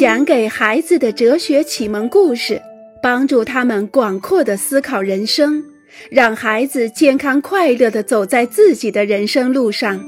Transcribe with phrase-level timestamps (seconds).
[0.00, 2.62] 讲给孩子的哲学启蒙故事，
[3.02, 5.62] 帮助他们广阔的思考人生，
[6.10, 10.02] 让孩子健康快乐的走在自己的人生路上。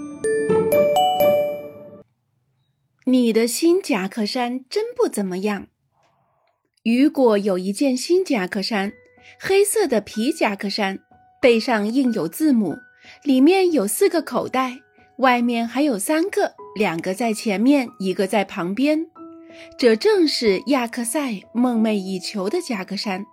[3.05, 5.67] 你的新夹克衫真不怎么样。
[6.85, 8.95] 雨果有一件新夹克衫，
[9.39, 11.01] 黑色的皮夹克衫，
[11.39, 12.79] 背上印有字母，
[13.25, 14.79] 里面有四个口袋，
[15.19, 19.12] 外面还有三个，两个在前面，一个在旁边。
[19.79, 23.25] 这正是亚克赛梦寐以求的夹克衫。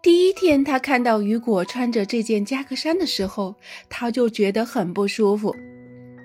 [0.00, 3.54] 第一天，他看到雨果穿着这件夹克衫的时候，
[3.88, 5.54] 他就觉得很不舒服。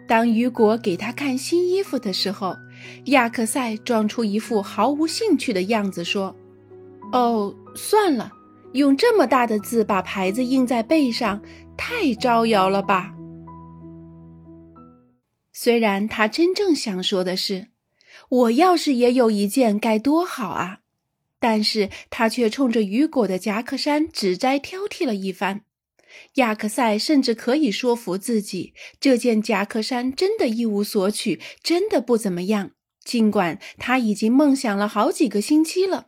[0.08, 2.55] 当雨果给他看新衣服的时候，
[3.05, 6.36] 亚克赛装出一副毫无兴趣的样子，说
[7.11, 8.31] ：“哦，算了，
[8.73, 11.41] 用这么大的字把牌子印在背上，
[11.75, 13.13] 太招摇了吧。”
[15.52, 17.70] 虽然他真正想说的是。
[18.30, 20.80] 我要是也有一件该多好啊！
[21.40, 25.62] 但是他却冲着雨果的夹克衫指摘挑剔了一番。
[26.36, 32.72] 亚克赛甚至可以说服自己，这件夹克衫真的一无所取，真的不怎么样。
[33.03, 36.08] 尽管他已经梦想了好几个星期了，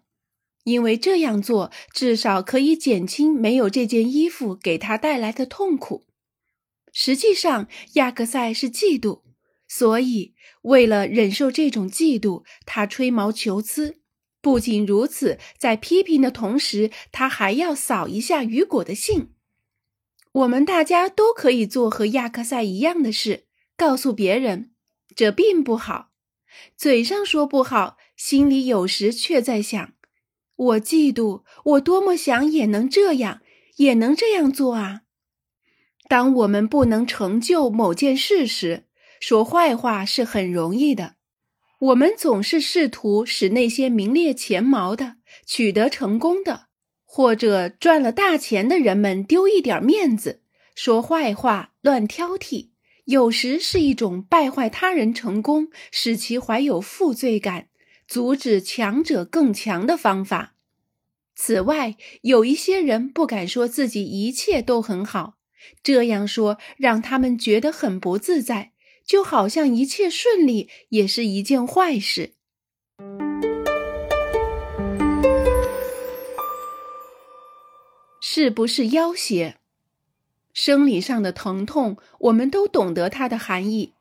[0.66, 6.04] 因为这样做至少可以减轻没有这件衣服给他带来的痛苦。
[6.92, 9.22] 实际上，亚克赛是嫉妒。
[9.76, 14.02] 所以，为了忍受这种嫉妒，他吹毛求疵。
[14.40, 19.32] 不仅如此，在批评的同时，他还要扫一下雨果的兴。
[20.32, 24.74] 我们大家都可以做和亚克赛一样的事，告诉别人
[25.16, 26.12] 这并不好。
[26.78, 29.94] 嘴上说不好，心里有时却在想：
[30.56, 33.42] 我嫉妒，我多么想也能这样，
[33.78, 35.02] 也能这样做啊！
[36.08, 38.86] 当我们不能成就某件事时，
[39.24, 41.16] 说坏话是很容易的，
[41.80, 46.66] 我们总是试图使那些名列前茅的、取得成功的，
[47.06, 50.42] 或者赚了大钱的人们丢一点面子。
[50.76, 52.72] 说坏话、乱挑剔，
[53.06, 57.70] 有时是一种败坏他人成功、使其怀有负罪感、
[58.06, 60.56] 阻止强者更强的方法。
[61.34, 65.38] 此外，有一些人不敢说自己一切都很好，
[65.82, 68.73] 这样说让他们觉得很不自在。
[69.06, 72.34] 就好像一切顺利也是一件坏事，
[78.22, 79.56] 是不是要挟？
[80.54, 83.94] 生理上的疼痛，我们都懂得它的含义。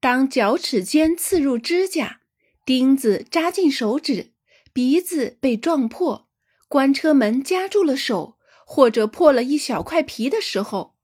[0.00, 2.20] 当脚趾尖刺入指甲，
[2.64, 4.32] 钉子扎进手指，
[4.72, 6.28] 鼻子被撞破，
[6.68, 8.36] 关车门夹住了手，
[8.66, 10.94] 或者破了一小块皮的时候，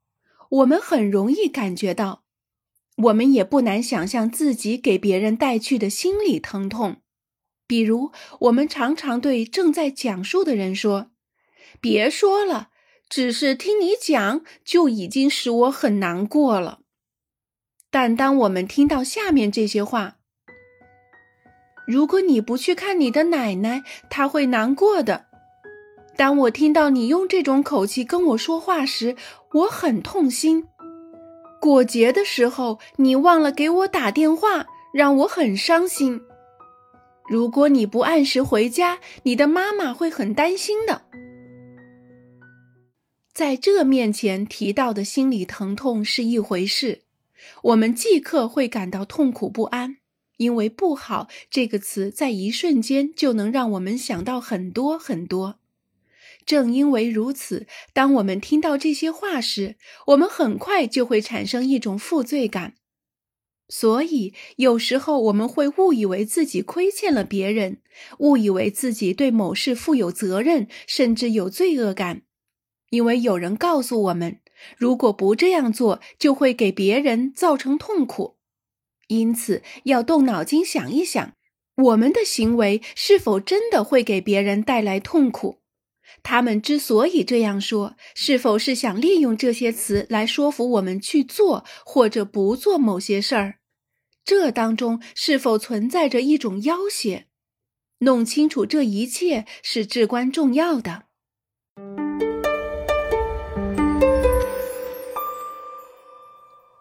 [0.50, 2.21] 我们很容易感觉到。
[3.02, 6.96] 我们也不难想象自己给别人带去的心理疼痛，
[7.66, 11.10] 比如我们常常对正在讲述的人说
[11.80, 12.68] ：“别说了，
[13.08, 16.80] 只是听你讲就已经使我很难过了。”
[17.90, 20.18] 但当我们听到下面这些话
[21.86, 25.26] ：“如果你不去看你的奶奶，她会难过的。”
[26.14, 29.16] 当我听到你用这种口气跟我说话时，
[29.52, 30.68] 我很痛心。
[31.62, 36.20] 过节的时候，你忘了给我打电话，让我很伤心。
[37.30, 41.02] 如果你不按时回家，你的妈妈会很担心的。
[43.32, 47.02] 在这面前提到的心理疼痛是一回事，
[47.62, 49.98] 我们即刻会感到痛苦不安，
[50.38, 55.60] 因为“不好”这个词在一瞬间就能让我们想到很多很多。
[56.44, 59.76] 正因为如此，当我们听到这些话时，
[60.08, 62.74] 我们很快就会产生一种负罪感。
[63.68, 67.80] 所以，有时候我们会误以为自己亏欠了别人，
[68.18, 72.22] 误以为自己对某事负有责任，甚至有罪恶感，
[72.90, 74.40] 因为有人告诉我们，
[74.76, 78.36] 如果不这样做，就会给别人造成痛苦。
[79.08, 81.32] 因此，要动脑筋想一想，
[81.76, 85.61] 我们的行为是否真的会给别人带来痛苦。
[86.22, 93.56] 他们之所以这样说，是否是想利用这些词来说服我们去做或者不做某些事儿？
[94.24, 97.26] 这当中是否存在着一种要挟？
[97.98, 101.04] 弄清楚这一切是至关重要的。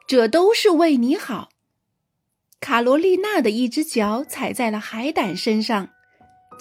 [0.07, 1.49] 这都是为你好。
[2.59, 5.89] 卡罗丽娜的一只脚踩在了海胆身上。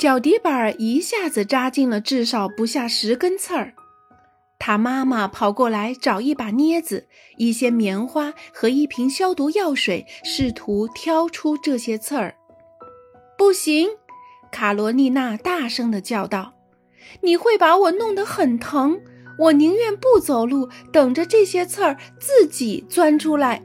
[0.00, 3.74] 脚底板一下子扎进了至少不下十根刺儿，
[4.58, 7.06] 他妈妈跑过来找一把镊子、
[7.36, 12.34] 一些棉花和一瓶消毒药水，试图挑出这些刺儿。
[13.36, 13.90] 不行，
[14.50, 16.54] 卡罗丽娜大声地叫道
[17.20, 18.98] ：“你会把我弄得很疼，
[19.38, 23.62] 我宁愿不走路，等着这些刺儿自己钻出来。”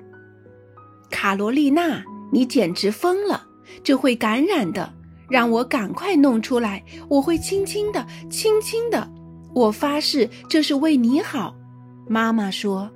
[1.10, 2.04] 卡罗丽娜，
[2.34, 3.48] 你简直疯了！
[3.86, 4.94] 这会感染的，
[5.30, 6.83] 让我赶快弄出来。
[7.10, 9.12] 我会轻轻的，轻轻的。
[9.54, 11.56] 我发誓，这是为你好。
[12.07, 12.92] 妈妈说：“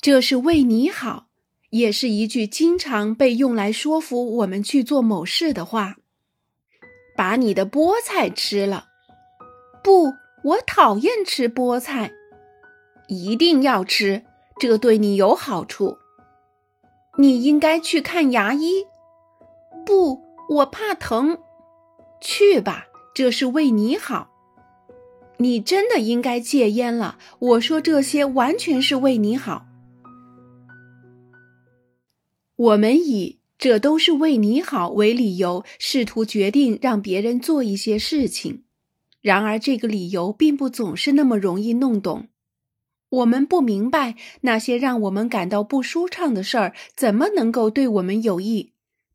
[0.00, 1.26] 这是为你好。”
[1.70, 5.96] 也是一句经常被用来说服我们去做某事的话。
[7.16, 8.86] 把你的菠菜吃了？
[9.82, 10.12] 不，
[10.44, 12.12] 我讨厌吃菠菜。
[13.08, 14.22] 一定要吃，
[14.58, 15.98] 这对你有好处。
[17.18, 18.84] 你应该去看牙医。
[19.84, 21.38] 不，我怕疼。
[22.20, 24.30] 去吧，这是为你好。
[25.38, 27.18] 你真的应该戒烟了。
[27.38, 29.66] 我说这些完全是为你好。
[32.56, 38.62] 我们以这都是为你好为理由，试图决定让别人做一些事情。
[39.20, 42.28] 然而，这个理由并不总是那么容易弄懂。
[43.10, 48.73] 我们不明白那些让我们感到不舒畅的事儿怎么能够对我们有益，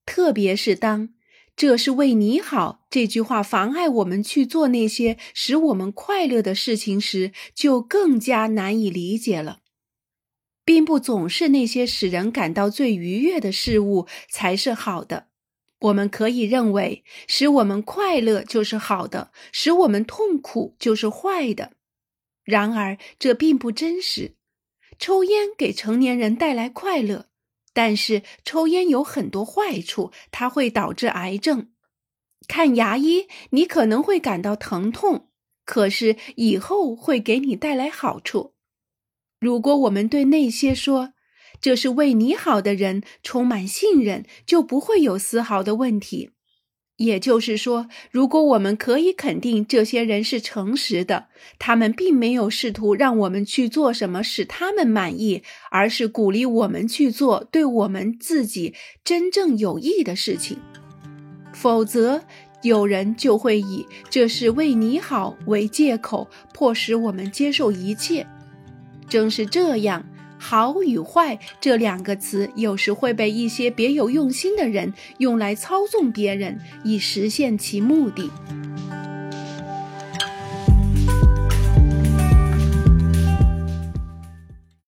[0.10, 1.10] 特别是当
[1.56, 9.60] “这是为你好”这句话妨碍我们去做那些使我们快乐的事情时，就更加难以理解了。
[10.66, 15.28] 并不总是那些使人感到最愉悦的事物才是好的。
[15.82, 21.74] 我们可以认为，使我们快乐就是好的，使我们痛苦就是坏的。
[22.44, 24.34] 然而，这并不真实。
[24.98, 27.28] 抽烟给成年人带来快乐，
[27.82, 31.70] 但是抽烟有很多坏处，它会导致癌症。
[32.46, 35.30] 看牙医，你可能会感到疼痛，
[35.64, 38.54] 可是以后会给你带来好处。
[39.40, 41.14] 如果我们对那些说
[41.62, 46.32] 这是为你好的人充满信任，就不会有丝毫的问题。
[47.00, 55.42] 也就是说，如果我们可以肯定这些人是诚实的，他们并没有试图让我们去做什么使他们满意，
[55.72, 58.74] 而是鼓励我们去做对我们自己
[59.06, 60.58] 真正有益的事情。
[61.54, 62.22] 否则，
[62.64, 68.28] 有人就会以这是为你好为借口，迫使我们接受一切。
[69.08, 70.06] 正是这样
[70.40, 78.32] ，“好”与“坏”这两个词有时会被一些别有用心的人用来操纵别人，以实现其目的。